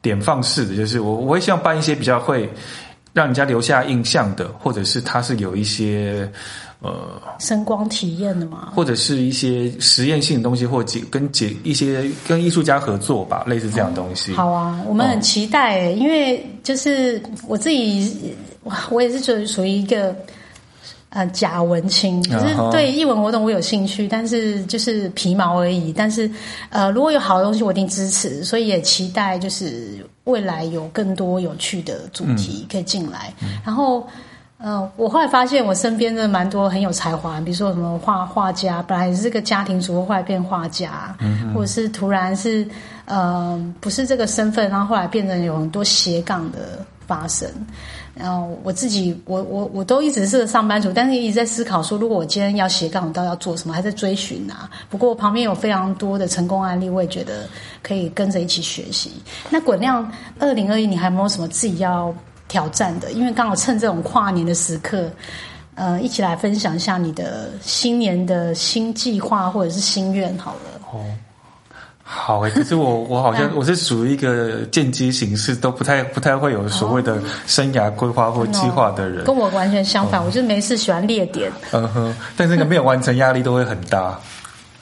[0.00, 2.48] 点放式的，就是我我会希望办一些比较会
[3.12, 6.30] 让人家留下印象的，或者是它是有一些。
[6.80, 14.32] 呃，声光体验的嘛，或者是一些实验性的东西，或解跟解一些跟艺术家合作吧，类似这样东西。
[14.32, 18.32] 好啊，我们很期待，因为就是我自己，
[18.90, 20.14] 我也是属属于一个
[21.08, 25.92] 呃假文青，可是对艺文活动我有兴趣，但是就是皮毛而已。
[25.92, 26.30] 但是
[26.70, 34.06] 呃，如果有好的东西，我一定支持，所以也期待就是未来有更多有趣的主题可以进来，然后。
[34.60, 41.16] 嗯，我后来发现我身边的蛮多很有才华，比如说什么画画家，本来是个家庭主妇，后来变画家，
[41.54, 42.66] 或者是突然是
[43.04, 47.48] 呃不是这个身份，然后后来变成有很多斜杠的发生。
[48.16, 53.72] 然后我自己，我我我都一直是个上班族，但是一直在思考说，如果我今天要斜杠，我到底要做什么？
[53.72, 54.68] 还在追寻啊。
[54.90, 57.48] 不过旁边有非常多的成功案例，我也觉得
[57.80, 59.12] 可以跟着一起学习。
[59.50, 62.12] 那滚亮二零二一，你还有没有什么自己要？
[62.48, 65.10] 挑战的，因为刚好趁这种跨年的时刻，
[65.74, 70.80] 呃，一起来分享一下你的新年的新计划或者是心愿，好了。
[70.90, 71.04] 哦，
[72.02, 79.24] 好诶，可是我 我好像我是属于一个间接形式，都不太不太会有所谓的生涯规划或计划的人。
[79.24, 81.52] 跟我完全相反，我就是没事喜欢列点。
[81.72, 84.18] 嗯哼，但这个没有完成，压力都会很大。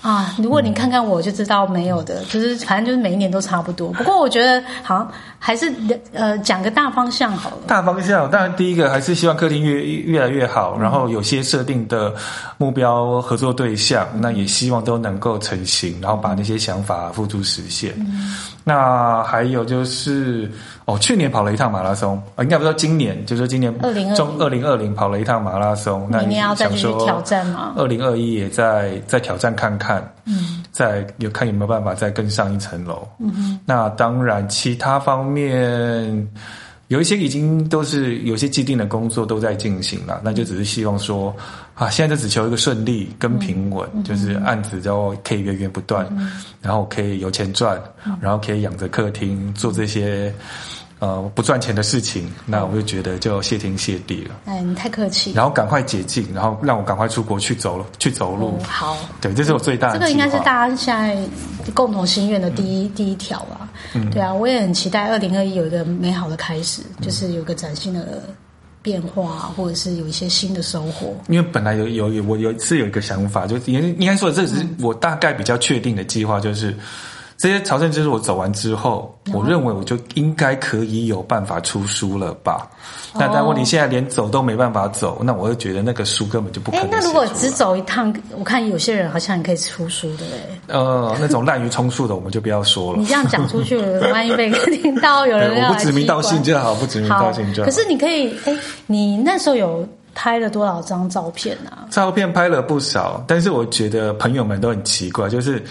[0.06, 3.90] 啊，如果你看看我就知道没有的，就是反正就是每一年都差不多。
[3.94, 5.68] 不过我觉得好像还是
[6.12, 7.56] 呃讲个大方向好了。
[7.66, 12.14] 大方向，当然第一个还是希望客厅越越来越好，然后有些设定的
[12.56, 17.92] 目标合作对象，那也希望都能够成型，然后把那些想法付诸实现。
[18.68, 20.50] 那还有就是
[20.86, 23.72] 哦，去年跑了一趟马拉松啊，应该不知道今年，就是今年
[24.16, 27.74] 中二零二零跑了一趟马拉松，那你要再去挑战吗？
[27.76, 33.06] 二零二一也在在挑战看看，嗯，再有看有没有办法再更上一层楼。
[33.20, 36.28] 嗯哼，那当然其他方面，
[36.88, 41.34] 有一些已经都是有些既定的工作都在进行了，那就只是希望说
[41.74, 46.06] 啊，现在就只求一个顺利跟平稳，就是案子都可以源源不断，
[46.62, 47.80] 然后可以有钱赚，
[48.20, 50.32] 然后可以养着客厅做这些。
[50.98, 54.34] 呃，不赚钱的事情，那我就觉得就谢天谢地了。
[54.46, 55.30] 哎，你太客气。
[55.34, 58.58] 然后赶快解禁，然后让我赶快出国去走了，去走路。
[58.62, 59.98] 好，对，这是我最大的。
[59.98, 61.14] 这个应该是大家现在
[61.74, 63.65] 共同心愿的第一第一条吧。
[63.94, 68.22] 嗯，对啊，我也很期待二零二一有一个美好的开始，就是有个崭新的
[68.82, 71.16] 变化，或者是有一些新的收获。
[71.28, 76.74] 因为本来有有有我有是有一个想法，就应应该说这只是我大概比较确定的计划，就是。
[77.38, 82.66] 这些朝圣之路我走完之后，我认为我就应该可以有办法出书了吧？
[83.12, 86.88] 那但问题现在连走都没办法走，那我就觉得那个书根本就不可能。
[86.90, 90.60] 那如果只走一趟，我看有些人好像也可以出书的嘞。
[90.68, 92.98] 呃，那种滥竽充数的我们就不要说了。
[92.98, 93.76] 你这样讲出去，
[94.12, 97.66] 万一被 听到有人我不指名道姓就好，不指名道姓就好。
[97.66, 101.84] 可是你可以，哎，你那时候有拍了多少张照片啊？
[101.90, 105.62] 照片拍了不少，但是我觉得朋友们都很奇怪，就是。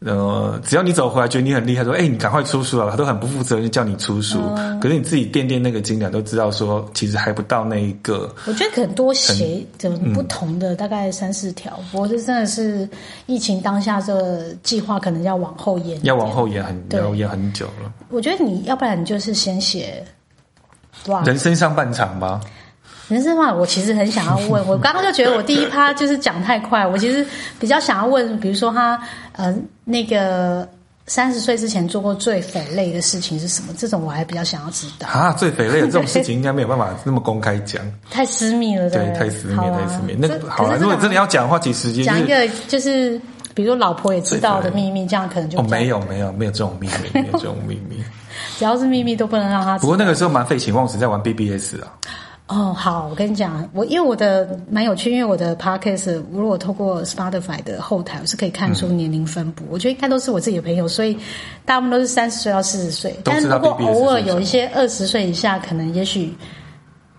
[0.00, 4.40] 呃，只要你走回来，觉得你很厉害，说：“哎，你赶快出书啊！”他都很不负责任，叫你出书。
[4.80, 8.34] 可是你自己掂掂那个斤两，都知道说，其实还不到那一个。
[8.46, 11.78] 我觉得可能多写的不同的，大概三四条。
[11.92, 12.88] 我这真的是
[13.26, 17.92] 疫情当下，这个计划可能要往后延，要往后延很，要延很久了。
[18.08, 20.02] 我觉得你要不然你就是先写，
[21.26, 22.40] 人生上半场吧。
[23.10, 24.64] 人生话，我其实很想要问。
[24.68, 27.26] 我刚刚就觉得我第一趴就是讲太快，我其实
[27.58, 28.98] 比较想要问，比如说他
[29.32, 29.52] 呃
[29.84, 30.66] 那个
[31.06, 33.74] 三十岁之前做过最匪类的事情是什么？
[33.76, 35.08] 这种我还比较想要知道。
[35.08, 40.14] 啊，最匪类的这种事情应该没有办法那么公开讲，太私密了，对，太私密，太私密。
[40.16, 43.20] 那好了，如果真的要讲的话，其实讲一个就是，
[43.54, 47.96] 比如说老婆也知道的秘密，这样可能就哦，没有没有没有这种秘密，没有这种秘密，
[48.56, 49.76] 只要是秘密都不能让他。
[49.78, 51.90] 不过那个时候蛮废寝忘食，在玩 BBS 啊。
[52.50, 59.64] 哦，好，我跟你讲，我因为我的蛮有趣，因为我的 podcast 如果透过 Spotify 的后台，我是可以看出年龄分布。
[59.70, 61.16] 我觉得应该都是我自己的朋友，所以
[61.64, 63.14] 大部分都是三十岁到四十岁。
[63.22, 66.34] 但如果偶尔有一些二十岁以下，可能也许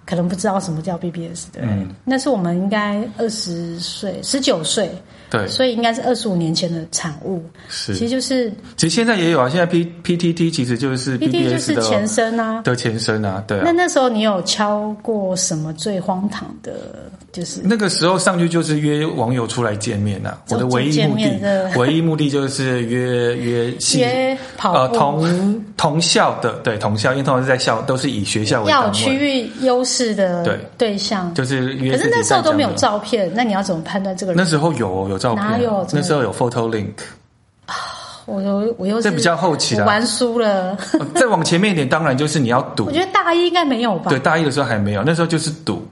[0.05, 1.63] 可能不知道什么叫 BBS 对，
[2.03, 4.91] 那是我们应该二十岁、十九岁。
[5.31, 7.41] 对，所以应该是二十五年前的产物。
[7.69, 9.47] 是，其实就是，其实现在也有啊。
[9.47, 13.41] 现在 P P T T 其实就是 P T 就是前身啊，的前身啊。
[13.47, 13.61] 对。
[13.63, 16.73] 那那时候你有敲过什么最荒唐的？
[17.31, 20.37] 就是那个时候上去就是约网友出来见面呐。
[20.49, 31.95] 我的唯一目的， 唯一目的就是约约 约跑呃同同校的对同校，因为通常是在校都是以学校为要区域优势的对对象，就是约。
[31.95, 34.37] 可是那时候都没有照片，那你要怎么判断这个人？
[34.37, 35.20] 那时候有有。
[35.35, 35.85] 哪有？
[35.91, 36.93] 那时候有 photo link
[37.65, 37.75] 啊！
[38.25, 40.77] 我又我又这比较后期了，玩输了。
[41.15, 42.85] 再往前面一点，当然就是你要赌。
[42.85, 44.09] 我觉得大一应该没有吧？
[44.09, 45.85] 对，大一的时候还没有，那时候就是赌。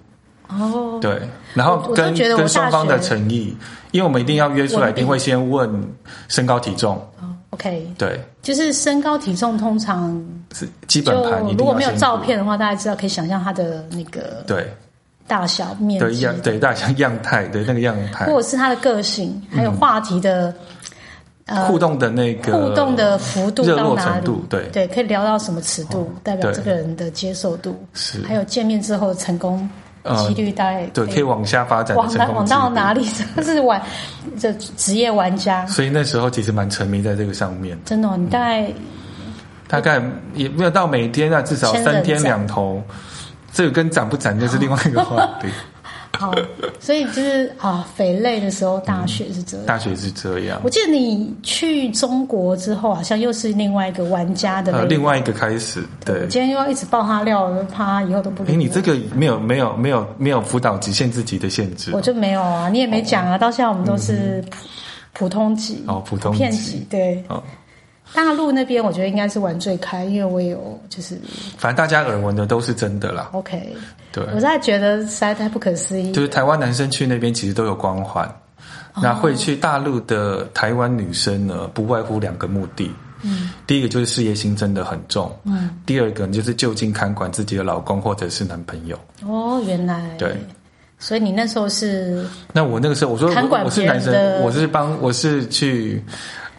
[0.47, 1.21] 哦，对，
[1.53, 3.55] 然后跟跟双方的诚意，
[3.91, 5.69] 因为我们一定要约出来，一定会先问
[6.27, 6.99] 身高体重。
[7.51, 11.43] OK，对，就是身高体重通常是基本盘。
[11.57, 14.71] 如果没有照片的话，大家知道可以想象他的那个对。
[15.29, 20.51] 大小面积，对大小样态对那个样态，或者是他的个性，还有话题的
[21.45, 24.31] 呃互动的那个互动的幅度到哪里？
[24.49, 28.23] 对对，可以聊到什么尺度，代表这个人的接受度是。
[28.23, 29.69] 还有见面之后成功
[30.27, 33.05] 几率大概对，可以往下发展，往往到哪里？
[33.43, 33.79] 是玩
[34.39, 37.77] 这职业玩家，所以那时候其实蛮沉迷在这个上面。
[37.85, 38.73] 真的，你大概
[39.67, 40.01] 大概
[40.33, 42.81] 也没有到每天啊，至少三天两头。
[43.51, 45.47] 这个跟攒不攒就是另外一个话 题。
[46.17, 46.33] 好，
[46.79, 49.65] 所以就是啊，肥累的时候，大学是这样。
[49.65, 50.59] 大学是这样。
[50.63, 54.73] 我记得你去中国之后，好像又是另外一个玩家的。
[54.73, 55.81] 呃，另外一个开始。
[56.03, 56.27] 对。
[56.27, 58.43] 今天又要一直爆他料，怕他以后都不。
[58.51, 61.91] 哎，你这个没有没有没有没有辅导极限自己的限制。
[61.93, 63.37] 我就没有啊，你也没讲啊。
[63.37, 64.65] 到现在我们都是普
[65.13, 67.23] 普通级哦，普通级对。
[67.29, 67.41] 哦。
[68.13, 71.15] 大陆那边我觉得应该是玩最开，因为我有就是，
[71.57, 73.29] 反正大家耳闻的都是真的啦。
[73.33, 73.75] OK，
[74.11, 76.11] 对，我在觉得实在太不可思议。
[76.11, 78.27] 就是台湾男生去那边其实都有光环，
[78.99, 82.91] 那会去大陆的台湾女生呢，不外乎两个目的。
[83.21, 85.31] 嗯，第一个就是事业心真的很重。
[85.43, 88.97] 嗯，第二个就是就近看管自己的老公或者是男朋友。
[89.27, 90.35] 哦，原来对，
[90.97, 92.25] 所以你那时候是？
[92.53, 93.29] 那我那个时候我说
[93.63, 96.03] 我是男生，我是帮我是去。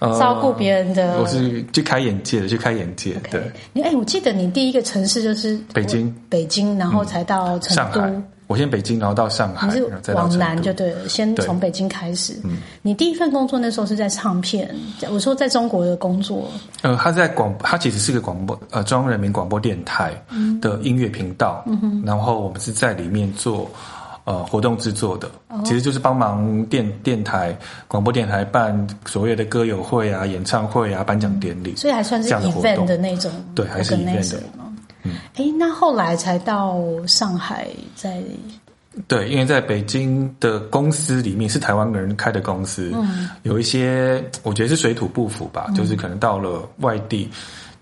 [0.00, 3.14] 照顾别人的，我是去开眼界的，去开眼界。
[3.30, 8.00] 对，你哎，我记得你第一个城市就是北京，北京，然后才到成都，
[8.46, 12.34] 我先北京，然后到上海，你是往南就对了，先对从北京开始。
[12.42, 14.74] 嗯，你第一份工作那时候是在唱片，
[15.10, 16.50] 我说在中国的工作，
[16.82, 20.12] 呃，他在广，他其实是个广播，呃，中央人民广播电台
[20.60, 23.70] 的音乐频道，嗯哼、然后我们是在里面做
[24.24, 25.60] 呃活动制作的，哦。
[25.64, 27.56] 其实就是帮忙电电台、
[27.88, 34.38] 广播电台办所谓的歌友会啊、演唱会啊、颁奖典礼，所以还算是 event 的那种，对还是 event 的。
[34.56, 34.72] 吗？
[35.02, 38.22] 嗯，哎，那后来才到上海，在
[39.06, 47.30] 对，因为在北京的公司里面是台湾人开的公司，嗯，有一些我觉得是水土不服吧，就是可能到了外地，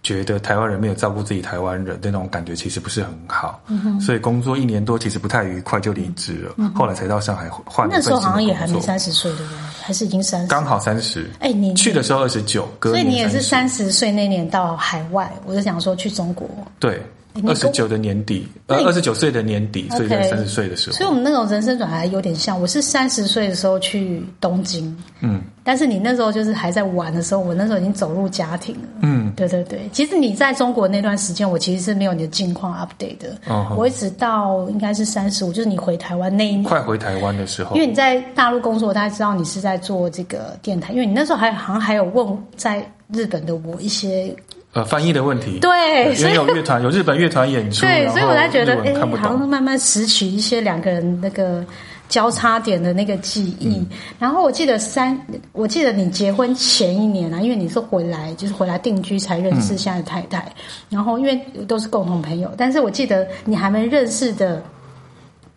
[0.09, 6.71] 觉得台湾人没有照顾自己台湾人的那种感觉，其实不是很好，嗯、所以工作一年多其实不太愉快，就离职了。
[6.75, 9.59] 后来才到上海换那时候好像也还没三十岁，对不对？
[9.83, 10.47] 还是已经三十？
[10.47, 11.31] 刚好三十。
[11.41, 16.49] 哎，你去的时候二十九，所以你也是三十岁那年到海外，我就想说去中国。
[16.79, 17.03] 对
[17.47, 28.89] 二十九的年底，呃二十九岁的年底，所以在三十岁的时候，所以我们那种人生转还有点像，我是三十岁的时候去东京，嗯但是你那时候就是还在玩的时候，我那时候已经走入家庭了。
[29.03, 33.37] 嗯，对对对，其实你在中国那段时间，我其实是没有你的近况 update 的。
[33.49, 42.27] 哦我一直到应该是三十五，就是你回台湾那一年，快回台湾的时候因，为你在大陆工作，大家知道你是在做这个电台，因为你那时候还好像还有问
[42.57, 42.83] 在
[43.13, 44.35] 日本的我一些
[44.79, 48.95] 呃，翻译的问题，对，因为所以有乐团，有日本乐团演出，对，所以我才觉得，哎。
[48.95, 51.65] 好像慢慢拾取一些两个人那个
[52.09, 53.79] 交叉点的那个记忆。
[53.79, 53.87] 嗯
[54.21, 55.19] 然后我记得三，
[55.53, 60.53] 我记得你结婚前一年啊，因为你是回来就是回来定居才认识现在的太太，
[60.89, 64.63] 然后因为都是共同朋友，但是我记得你还没认识的，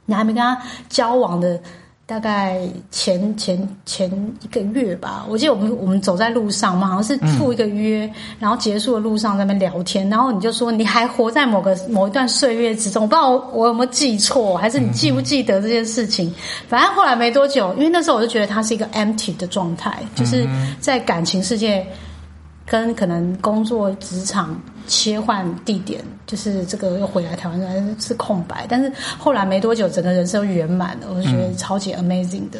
[0.05, 0.57] 你还没跟他
[0.89, 1.59] 交往的。
[2.11, 2.59] 大概
[2.91, 16.29] 前前前一个月吧，我记得我们我们走在路上，我们好像是赴一个约，然后结束的路上在那边聊天，然后你就说你还活在某个某一段岁月之中，我不知道我我有没有记错，还是你记不记得这件事情？
[16.67, 20.45] 反正后来没多久，因为那时候我就觉得他是一个 empty 的状态，就是
[20.81, 21.87] 在感情世界
[22.65, 32.59] 跟可能工作职场切换地点，就是这个又回来台湾是空白，但是后来没多久，整个人生圆满了，我就觉得超级 amazing 的。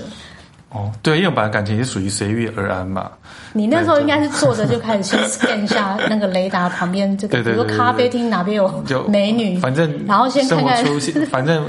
[0.69, 3.11] 哦，对，因为我本来感情是属于随遇而安嘛，
[3.51, 10.85] 你那时候应该是坐着就开始先 scan 一下那个雷达旁边这个，比如说咖啡厅哪边有就美女，反正然后先看看
[11.29, 11.65] 反正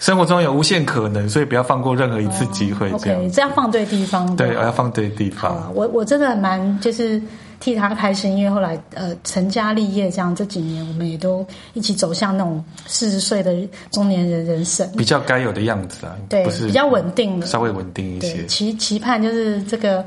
[0.00, 4.34] 生活中有无限可能，所以不要放过任何一次机会，这样 OK，这样放对地方。
[4.36, 5.56] 对，吧要放对地方。
[5.56, 7.20] 啊，我我真的蛮就是
[7.60, 13.54] 替他开心，因为后来呃成家立业这样这几年，我们也都一起走向那种四十岁的
[13.90, 14.86] 中年人人生。
[14.96, 18.46] 比较该有的样子啊，对不是比较稳定了稍微稳定一对，些。
[18.46, 20.04] 期期盼就是这个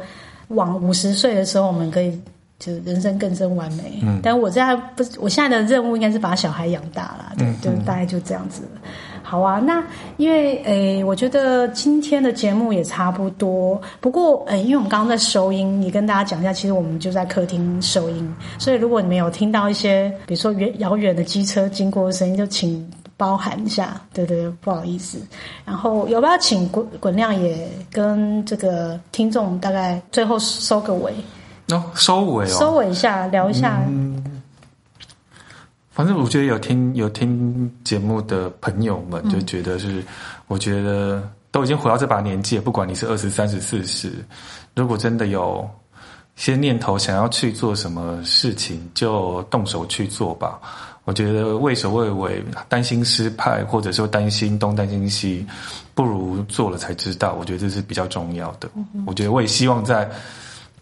[0.50, 2.12] 往五十岁的时候，我们可以
[2.60, 4.00] 就是人生更臻完美。
[4.04, 8.62] 嗯，但我现在不是，我现在的任务应该是把小孩养大了，对，就大概就这样子。
[9.30, 9.84] 好啊，那
[10.16, 13.80] 因为诶，我觉得今天的节目也差不多。
[14.00, 25.18] 不过诶，因为我们刚刚在收音，你跟大家讲一下，其实我们就在客厅收音，所以如果你们有听到一些，比如说远遥远的机车经过的声音，就请包含一下，对对对，不好意思。
[25.66, 31.12] 然后要不要请滚滚亮也跟这个听众大概最后收个尾，
[31.68, 33.82] 哦，收尾收哦，尾一下，聊一下。
[35.98, 40.04] 反正我觉得有听有听节目的朋友们嗯就觉得是，
[40.46, 44.14] 我觉得都已经活到这把年纪，不管你是二十三十四十，
[44.76, 45.68] 如果真的有
[46.36, 50.60] 些念头想要去做什么事情，就动手去做吧。
[51.06, 55.48] 我觉得畏首畏尾，担心失败，或者说担心东担心西，
[55.96, 57.34] 不如做了才知道。
[57.40, 58.70] 我觉得这是比较重要的。
[59.08, 60.08] 我觉得我也希望在，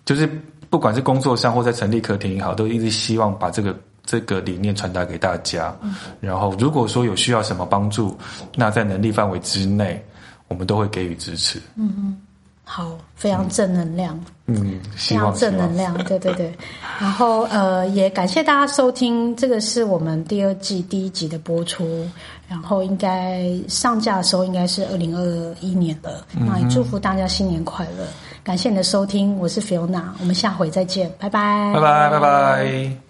[0.04, 0.30] 就是
[0.70, 3.74] 不管是工作上或在成立客厅也好，都一直希望把这个
[4.06, 5.76] 这个理念传达给大家。
[6.22, 8.18] 然后如果说有需要什么帮助，
[8.56, 10.04] 那在能力范围之内，
[10.48, 11.62] 我们都会给予支持。
[11.76, 12.18] 嗯
[12.68, 14.20] 好，非常正能量。
[14.48, 16.52] 嗯，非常正能量，对对对。
[17.00, 22.08] 然后呃，也感谢大家收听，这个是我们第二季第一集的播出，
[22.48, 26.26] 然后应该上架的时候应该是二零二一年了。
[26.34, 28.08] 那也祝福大家新年快乐，
[28.44, 33.05] 感谢你的收听，我是 Fiona，我们下回再见，拜拜，拜拜拜拜。